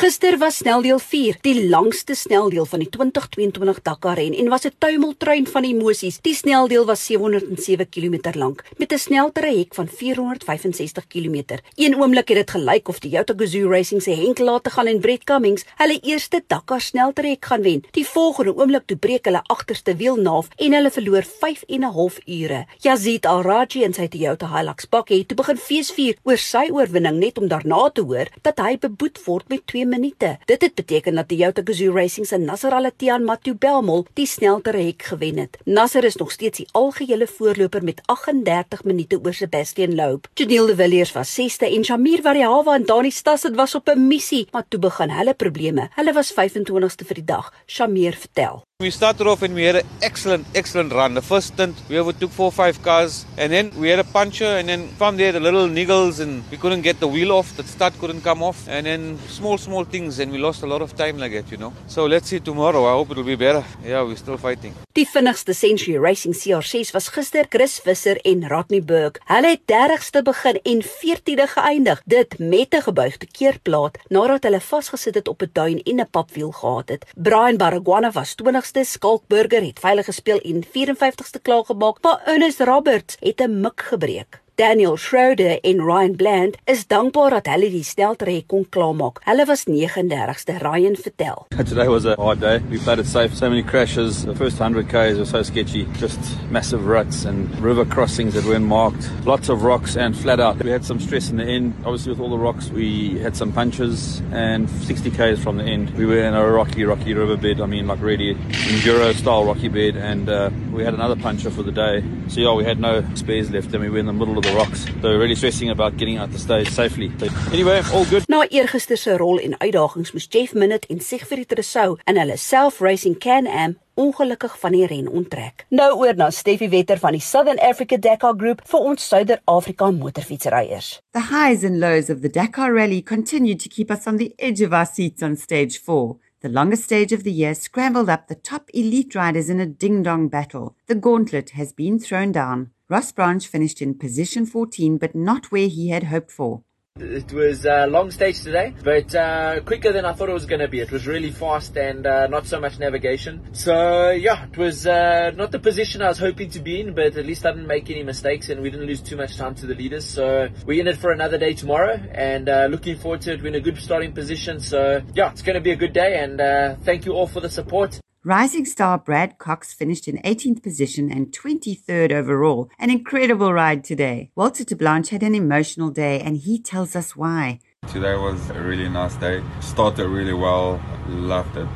Gister 0.00 0.38
was 0.38 0.56
sneldeel 0.56 0.96
4, 0.96 1.36
die 1.44 1.66
langste 1.68 2.14
sneldeel 2.16 2.64
van 2.64 2.80
die 2.80 2.88
2022 2.88 3.82
Dakar 3.84 4.16
ren 4.16 4.32
en 4.32 4.46
was 4.48 4.64
'n 4.64 4.72
tuimeltrein 4.78 5.46
van 5.46 5.64
emosies. 5.64 6.20
Die 6.22 6.34
sneldeel 6.34 6.86
was 6.86 7.04
707 7.04 7.88
km 7.88 8.38
lank 8.38 8.64
met 8.78 8.92
'n 8.92 8.98
sneltrek 8.98 9.74
van 9.74 9.88
465 9.88 11.06
km. 11.06 11.58
Een 11.76 12.00
oomblik 12.00 12.28
het 12.28 12.36
dit 12.36 12.50
gelyk 12.50 12.88
of 12.88 12.98
die 12.98 13.10
Toyota 13.10 13.34
Gazoo 13.36 13.70
Racing 13.70 14.02
se 14.02 14.10
Henk 14.10 14.38
laat 14.38 14.64
te 14.64 14.70
gaan 14.70 14.86
en 14.86 15.00
Brett 15.00 15.24
Cummings 15.24 15.64
hulle 15.76 16.00
eerste 16.00 16.42
Dakar 16.46 16.80
sneltrek 16.80 17.44
gaan 17.44 17.62
wen. 17.62 17.84
Die 17.90 18.06
volgende 18.06 18.56
oomblik 18.56 18.86
toe 18.86 18.96
breek 18.96 19.24
hulle 19.24 19.42
agterste 19.46 19.96
wiel 19.96 20.16
naaf 20.16 20.48
en 20.56 20.72
hulle 20.72 20.90
verloor 20.90 21.22
5 21.22 21.62
en 21.68 21.80
'n 21.80 21.92
half 21.92 22.18
ure. 22.26 22.66
Yazid 22.78 23.26
Al-Raji 23.26 23.84
en 23.84 23.92
sy 23.92 24.08
Toyota 24.08 24.46
Hilux 24.56 24.88
bakkie 24.88 25.18
het 25.18 25.28
toe 25.28 25.36
begin 25.36 25.56
feesvier 25.56 26.16
oor 26.22 26.38
sy 26.38 26.70
oorwinning 26.70 27.18
net 27.18 27.38
om 27.38 27.48
daarna 27.48 27.90
te 27.90 28.00
hoor 28.00 28.26
dat 28.42 28.58
hy 28.58 28.78
beboet 28.78 29.24
word 29.24 29.48
met 29.48 29.66
2 29.66 29.89
minute. 29.90 30.38
Dit 30.48 30.62
het 30.62 30.74
beteken 30.74 31.14
dat 31.18 31.28
Toyota 31.28 31.62
Gazoo 31.64 31.94
Racing 31.94 32.26
se 32.26 32.38
Nasser 32.38 32.72
Al-Attiyah 32.72 33.20
Matu 33.20 33.54
Belmol 33.54 34.06
die 34.14 34.26
sneltrek 34.26 35.02
gewen 35.10 35.42
het. 35.42 35.58
Nasser 35.64 36.04
is 36.04 36.16
nog 36.16 36.30
steeds 36.30 36.62
die 36.62 36.68
algehele 36.72 37.26
voorloper 37.26 37.84
met 37.84 38.00
38 38.06 38.84
minute 38.84 39.20
oor 39.24 39.34
Sebastian 39.34 39.94
Loeb. 39.94 40.30
Janiel 40.34 40.66
de 40.66 40.74
Villiers 40.74 41.12
was 41.12 41.34
6ste 41.40 41.68
en 41.68 41.84
Shamir 41.84 42.22
Variawa 42.22 42.74
en 42.74 42.86
Dani 42.86 43.10
Stassen 43.10 43.54
was 43.54 43.74
op 43.74 43.88
'n 43.88 44.06
missie, 44.06 44.46
maar 44.52 44.68
toe 44.68 44.80
begin 44.80 45.10
hulle 45.10 45.34
probleme. 45.34 45.88
Hulle 45.94 46.12
was 46.12 46.32
25ste 46.32 47.04
vir 47.04 47.14
die 47.14 47.24
dag. 47.24 47.52
Shamir 47.66 48.12
vertel. 48.12 48.62
We 48.80 48.88
started 48.88 49.26
off 49.26 49.42
and 49.42 49.54
we 49.54 49.64
had 49.64 49.76
an 49.76 49.86
excellent, 50.00 50.46
excellent 50.54 50.90
run. 50.94 51.12
The 51.12 51.20
first 51.20 51.48
stint, 51.48 51.76
we 51.90 51.98
overtook 51.98 52.30
four 52.30 52.46
or 52.46 52.52
five 52.52 52.82
cars, 52.82 53.26
and 53.36 53.52
then 53.52 53.70
we 53.76 53.90
had 53.90 53.98
a 53.98 54.04
puncture, 54.04 54.56
and 54.56 54.70
then 54.70 54.88
from 54.96 55.18
there, 55.18 55.32
the 55.32 55.40
little 55.40 55.68
niggles, 55.68 56.18
and 56.18 56.42
we 56.50 56.56
couldn't 56.56 56.80
get 56.80 56.98
the 56.98 57.06
wheel 57.06 57.30
off, 57.32 57.54
the 57.58 57.62
start 57.64 57.92
couldn't 57.98 58.22
come 58.22 58.42
off, 58.42 58.66
and 58.68 58.86
then 58.86 59.18
small, 59.28 59.58
small 59.58 59.84
things, 59.84 60.18
and 60.18 60.32
we 60.32 60.38
lost 60.38 60.62
a 60.62 60.66
lot 60.66 60.80
of 60.80 60.96
time 60.96 61.18
like 61.18 61.32
that, 61.32 61.50
you 61.50 61.58
know. 61.58 61.74
So 61.88 62.06
let's 62.06 62.30
see 62.30 62.40
tomorrow. 62.40 62.86
I 62.86 62.92
hope 62.92 63.10
it'll 63.10 63.22
be 63.22 63.36
better. 63.36 63.62
Yeah, 63.84 64.02
we're 64.02 64.16
still 64.16 64.38
fighting. 64.38 64.74
Die 64.92 65.06
vinnigste 65.06 65.54
Century 65.54 65.98
Racing 65.98 66.34
CR6 66.34 66.90
was 66.92 67.08
gister 67.08 67.46
Chris 67.48 67.78
Visser 67.78 68.18
en 68.24 68.48
Rodney 68.48 68.82
Burke. 68.82 69.20
Hulle 69.24 69.48
het 69.48 69.60
30ste 69.70 70.22
begin 70.22 70.58
en 70.62 70.82
14de 70.82 71.46
geëindig, 71.52 72.02
dit 72.04 72.38
met 72.38 72.74
'n 72.74 72.82
gebuigde 72.82 73.26
keerplaat 73.26 73.98
nadat 74.08 74.42
hulle 74.42 74.60
vasgesit 74.60 75.14
het 75.14 75.28
op 75.28 75.42
'n 75.42 75.50
duin 75.52 75.82
en 75.82 76.00
'n 76.00 76.10
papwiel 76.10 76.50
gehad 76.50 76.88
het. 76.88 77.04
Brian 77.14 77.56
Baragwana 77.56 78.10
was 78.10 78.34
20 78.34 78.60
50ste 78.60 78.84
Skalkburger 78.84 79.62
het 79.62 79.78
veilig 79.78 80.04
gespeel 80.04 80.40
en 80.40 80.64
54ste 80.64 81.40
klaar 81.42 81.64
gemaak, 81.64 82.02
maar 82.02 82.22
Ernest 82.24 82.60
Roberts 82.60 83.16
het 83.20 83.40
'n 83.40 83.60
mik 83.60 83.80
gebreek. 83.80 84.40
Daniel 84.60 84.96
Schroeder 84.98 85.58
en 85.60 85.80
Ryan 85.80 86.16
Bland 86.16 86.56
is 86.64 86.82
dankbaar 86.86 87.30
dat 87.30 87.46
hulle 87.48 87.70
die 87.72 87.84
steltrek 87.84 88.44
kon 88.52 88.66
klaarmaak. 88.68 89.22
Hulle 89.24 89.46
was 89.48 89.62
39ste, 89.64 90.58
Ryan 90.60 90.98
vertel. 91.00 91.46
Today 91.56 91.88
was 91.88 92.04
a 92.04 92.14
hard 92.20 92.40
day. 92.40 92.58
We 92.68 92.76
played 92.76 92.98
it 92.98 93.06
safe. 93.06 93.34
So 93.34 93.48
many 93.48 93.62
crashes. 93.62 94.26
The 94.26 94.34
first 94.34 94.60
100 94.60 94.90
k's 94.90 95.16
were 95.16 95.24
so 95.24 95.42
sketchy. 95.42 95.86
Just 95.98 96.20
massive 96.50 96.84
ruts 96.86 97.24
and 97.24 97.48
river 97.60 97.86
crossings 97.86 98.34
that 98.34 98.44
weren't 98.44 98.66
marked. 98.66 99.08
Lots 99.24 99.48
of 99.48 99.62
rocks 99.62 99.96
and 99.96 100.14
flat 100.14 100.40
out. 100.40 100.62
We 100.62 100.68
had 100.68 100.84
some 100.84 101.00
stress 101.00 101.30
in 101.30 101.38
the 101.38 101.46
end. 101.46 101.72
Obviously 101.86 102.12
with 102.12 102.20
all 102.20 102.28
the 102.28 102.36
rocks, 102.36 102.68
we 102.68 103.18
had 103.18 103.34
some 103.36 103.52
punches 103.52 104.20
and 104.30 104.68
60 104.68 105.10
k's 105.12 105.42
from 105.42 105.56
the 105.56 105.64
end. 105.64 105.88
We 105.96 106.04
were 106.04 106.20
in 106.20 106.34
a 106.34 106.46
rocky, 106.46 106.84
rocky 106.84 107.14
riverbed. 107.14 107.62
I 107.62 107.66
mean, 107.66 107.86
like 107.86 108.02
really 108.02 108.34
enduro 108.34 109.14
style 109.14 109.46
rocky 109.46 109.68
bed. 109.68 109.96
And 109.96 110.28
uh, 110.28 110.50
we 110.70 110.84
had 110.84 110.92
another 110.92 111.16
puncher 111.16 111.50
for 111.50 111.62
the 111.62 111.72
day. 111.72 112.04
So 112.28 112.40
yeah, 112.40 112.52
we 112.52 112.64
had 112.64 112.78
no 112.78 113.02
spares 113.14 113.50
left 113.50 113.72
and 113.72 113.82
we 113.82 113.88
were 113.88 113.98
in 113.98 114.04
the 114.04 114.12
middle 114.12 114.36
of 114.36 114.44
the 114.44 114.49
the 114.50 114.56
rocks. 114.56 114.86
So 115.02 115.08
really 115.16 115.34
stressing 115.34 115.70
about 115.70 115.96
getting 115.96 116.18
out 116.18 116.32
the 116.32 116.38
stage 116.38 116.70
safely. 116.70 117.10
So 117.18 117.26
anyway, 117.52 117.82
all 117.92 118.04
good. 118.04 118.24
Na 118.28 118.46
eergister 118.48 118.96
se 118.96 119.16
rol 119.16 119.38
en 119.38 119.54
uitdagings 119.58 120.12
moes 120.12 120.26
Jeff 120.28 120.54
Minute 120.54 120.86
en 120.88 121.00
Siegfried 121.00 121.52
Rousseau 121.52 121.98
in 122.06 122.18
hulle 122.18 122.36
self-racing 122.36 123.18
Can-Am 123.18 123.76
ongelukkig 124.00 124.56
van 124.58 124.72
die 124.72 124.86
ren 124.86 125.08
onttrek. 125.08 125.66
Nou 125.68 125.90
oor 126.00 126.16
na 126.16 126.30
Steffi 126.30 126.68
Wetter 126.72 126.98
van 126.98 127.12
die 127.16 127.22
Southern 127.22 127.60
Africa 127.60 127.98
Dakar 127.98 128.34
Group 128.38 128.62
vir 128.70 128.86
ons 128.92 129.08
Suider-Afrika 129.12 129.90
motorfietsryers. 129.92 131.00
The 131.12 131.26
highs 131.30 131.64
and 131.64 131.80
lows 131.82 132.10
of 132.10 132.22
the 132.24 132.32
Dakar 132.32 132.72
Rally 132.74 133.02
continued 133.02 133.60
to 133.60 133.68
keep 133.68 133.90
us 133.90 134.06
on 134.06 134.16
the 134.16 134.32
edge 134.38 134.64
of 134.64 134.72
our 134.72 134.86
seats 134.86 135.22
on 135.22 135.36
stage 135.36 135.78
4. 135.78 136.16
The 136.42 136.48
longest 136.48 136.84
stage 136.84 137.12
of 137.12 137.22
the 137.22 137.32
year 137.32 137.54
scrambled 137.54 138.08
up 138.08 138.28
the 138.28 138.34
top 138.34 138.70
elite 138.72 139.14
riders 139.14 139.50
in 139.50 139.60
a 139.60 139.66
ding-dong 139.66 140.28
battle. 140.28 140.74
The 140.86 140.94
gauntlet 140.94 141.50
has 141.50 141.74
been 141.74 141.98
thrown 141.98 142.32
down. 142.32 142.70
Ross 142.88 143.12
Branch 143.12 143.46
finished 143.46 143.82
in 143.82 143.98
position 143.98 144.46
14, 144.46 144.96
but 144.96 145.14
not 145.14 145.52
where 145.52 145.68
he 145.68 145.90
had 145.90 146.04
hoped 146.04 146.30
for. 146.30 146.62
It 147.00 147.32
was 147.32 147.64
a 147.64 147.86
long 147.86 148.10
stage 148.10 148.42
today, 148.42 148.74
but 148.84 149.14
uh, 149.14 149.60
quicker 149.60 149.92
than 149.92 150.04
I 150.04 150.12
thought 150.12 150.28
it 150.28 150.34
was 150.34 150.44
going 150.44 150.60
to 150.60 150.68
be. 150.68 150.80
It 150.80 150.92
was 150.92 151.06
really 151.06 151.30
fast 151.30 151.76
and 151.76 152.06
uh, 152.06 152.26
not 152.26 152.46
so 152.46 152.60
much 152.60 152.78
navigation. 152.78 153.54
So 153.54 154.10
yeah, 154.10 154.44
it 154.44 154.56
was 154.56 154.86
uh, 154.86 155.30
not 155.34 155.50
the 155.50 155.58
position 155.58 156.02
I 156.02 156.08
was 156.08 156.18
hoping 156.18 156.50
to 156.50 156.60
be 156.60 156.80
in, 156.80 156.94
but 156.94 157.16
at 157.16 157.24
least 157.24 157.46
I 157.46 157.52
didn't 157.52 157.66
make 157.66 157.88
any 157.90 158.02
mistakes 158.02 158.50
and 158.50 158.60
we 158.60 158.70
didn't 158.70 158.86
lose 158.86 159.00
too 159.00 159.16
much 159.16 159.36
time 159.36 159.54
to 159.56 159.66
the 159.66 159.74
leaders. 159.74 160.04
So 160.04 160.48
we're 160.66 160.80
in 160.80 160.88
it 160.88 160.98
for 160.98 161.12
another 161.12 161.38
day 161.38 161.54
tomorrow 161.54 161.94
and 162.12 162.48
uh, 162.48 162.66
looking 162.70 162.98
forward 162.98 163.22
to 163.22 163.32
it. 163.32 163.42
We're 163.42 163.48
in 163.48 163.54
a 163.54 163.60
good 163.60 163.78
starting 163.78 164.12
position. 164.12 164.60
So 164.60 165.02
yeah, 165.14 165.30
it's 165.30 165.42
going 165.42 165.54
to 165.54 165.60
be 165.60 165.72
a 165.72 165.76
good 165.76 165.92
day 165.92 166.20
and 166.20 166.40
uh, 166.40 166.76
thank 166.84 167.06
you 167.06 167.12
all 167.12 167.26
for 167.26 167.40
the 167.40 167.50
support. 167.50 167.99
Rising 168.22 168.66
star 168.66 168.98
Brad 168.98 169.38
Cox 169.38 169.72
finished 169.72 170.06
in 170.06 170.18
18th 170.18 170.62
position 170.62 171.10
and 171.10 171.32
23rd 171.32 172.12
overall. 172.12 172.68
An 172.78 172.90
incredible 172.90 173.54
ride 173.54 173.82
today. 173.82 174.30
Walter 174.36 174.62
Terblanche 174.62 175.08
had 175.08 175.22
an 175.22 175.34
emotional 175.34 175.88
day 175.88 176.20
and 176.20 176.36
he 176.36 176.60
tells 176.60 176.94
us 176.94 177.16
why. 177.16 177.60
Today 177.88 178.16
was 178.16 178.50
a 178.50 178.60
really 178.60 178.90
nice 178.90 179.16
day. 179.16 179.42
Started 179.60 180.06
really 180.06 180.34
well. 180.34 180.78
Loved 181.08 181.56
it. 181.56 181.66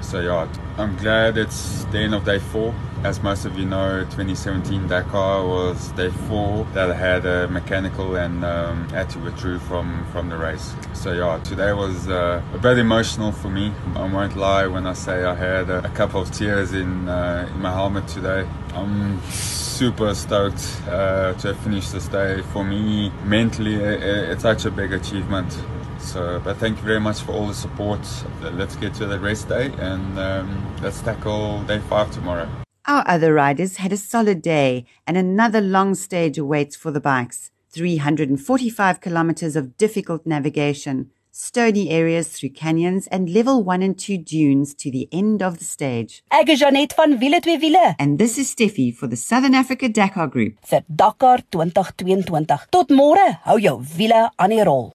So 0.00 0.20
yeah, 0.20 0.46
I'm 0.76 0.96
glad 0.98 1.36
it's 1.36 1.82
the 1.86 1.98
end 1.98 2.14
of 2.14 2.24
day 2.24 2.38
four. 2.38 2.72
As 3.04 3.22
most 3.22 3.44
of 3.44 3.56
you 3.56 3.64
know, 3.64 4.00
2017 4.10 4.88
Dakar 4.88 5.46
was 5.46 5.92
day 5.92 6.10
four 6.26 6.66
that 6.74 6.90
I 6.90 6.94
had 6.94 7.26
a 7.26 7.46
mechanical 7.46 8.16
and 8.16 8.44
um, 8.44 8.88
had 8.88 9.08
to 9.10 9.20
withdraw 9.20 9.56
from, 9.60 10.04
from 10.10 10.28
the 10.28 10.36
race. 10.36 10.74
So 10.94 11.12
yeah, 11.12 11.38
today 11.44 11.72
was 11.72 12.08
uh, 12.08 12.42
a 12.52 12.58
bit 12.58 12.76
emotional 12.76 13.30
for 13.30 13.50
me. 13.50 13.72
I 13.94 14.12
won't 14.12 14.36
lie 14.36 14.66
when 14.66 14.84
I 14.84 14.94
say 14.94 15.24
I 15.24 15.36
had 15.36 15.70
a, 15.70 15.88
couple 15.90 16.20
of 16.20 16.32
tears 16.32 16.72
in, 16.72 17.08
uh, 17.08 17.48
in 17.54 17.60
my 17.60 17.72
helmet 17.72 18.08
today. 18.08 18.48
I'm 18.74 19.22
super 19.30 20.12
stoked 20.12 20.82
uh, 20.88 21.34
to 21.34 21.48
have 21.48 21.58
finished 21.60 21.92
this 21.92 22.08
day. 22.08 22.42
For 22.52 22.64
me, 22.64 23.10
mentally, 23.24 23.76
it, 23.76 24.02
it's 24.02 24.42
such 24.42 24.64
a 24.64 24.72
big 24.72 24.92
achievement. 24.92 25.56
So, 26.00 26.40
but 26.42 26.56
thank 26.56 26.78
you 26.78 26.84
very 26.84 27.00
much 27.00 27.20
for 27.20 27.30
all 27.30 27.46
the 27.46 27.54
support. 27.54 28.00
Let's 28.42 28.74
get 28.74 28.92
to 28.94 29.06
the 29.06 29.20
race 29.20 29.44
day 29.44 29.66
and 29.78 30.18
um, 30.18 30.76
let's 30.82 31.00
tackle 31.00 31.62
day 31.62 31.78
five 31.88 32.10
tomorrow. 32.10 32.48
Our 32.88 33.04
other 33.06 33.34
riders 33.34 33.76
had 33.76 33.92
a 33.92 33.98
solid 33.98 34.40
day 34.40 34.86
and 35.06 35.18
another 35.18 35.60
long 35.60 35.94
stage 35.94 36.38
awaits 36.38 36.74
for 36.74 36.90
the 36.90 37.00
bikes. 37.00 37.50
345 37.68 39.02
kilometers 39.02 39.56
of 39.56 39.76
difficult 39.76 40.24
navigation, 40.24 41.10
stony 41.30 41.90
areas 41.90 42.28
through 42.28 42.54
canyons 42.60 43.06
and 43.08 43.28
level 43.28 43.62
1 43.62 43.82
and 43.82 43.98
2 43.98 44.16
dunes 44.16 44.72
to 44.76 44.90
the 44.90 45.06
end 45.12 45.42
of 45.42 45.58
the 45.58 45.66
stage. 45.66 46.22
Ek 46.32 46.48
is 46.48 46.60
Janet 46.60 46.94
van 46.96 47.18
Wiele 47.20 47.42
twee 47.42 47.58
wiele. 47.60 47.94
And 47.98 48.18
this 48.18 48.38
is 48.38 48.54
Steffi 48.54 48.90
for 48.96 49.06
the 49.06 49.16
Southern 49.16 49.54
Africa 49.54 49.90
Dakar 49.90 50.26
Group. 50.26 50.54
Vir 50.70 50.80
Dakar 50.88 51.42
2022. 51.52 52.70
Tot 52.72 52.88
môre, 52.88 53.34
hou 53.44 53.58
jou 53.60 53.82
wiele 53.98 54.30
aan 54.38 54.56
die 54.56 54.64
rol. 54.64 54.86